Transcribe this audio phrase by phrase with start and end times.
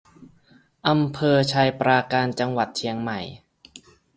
[0.87, 3.19] อำเภอไชยปราการ จังหวัดเชียงใหม่